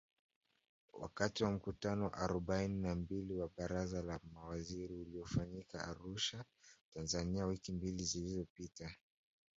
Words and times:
Wakati 0.93 1.43
wa 1.43 1.51
mkutano 1.51 2.05
wa 2.05 2.13
arobaini 2.13 2.81
na 2.81 2.95
mbili 2.95 3.35
wa 3.37 3.49
Baraza 3.57 4.01
la 4.01 4.19
Mawaziri 4.33 4.93
uliofanyika 4.95 5.83
Arusha, 5.87 6.45
Tanzania 6.93 7.45
wiki 7.45 7.71
mbili 7.71 8.03
zilizopita 8.03 8.95